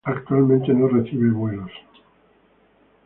[0.03, 1.69] Actualmente no recibe vuelos.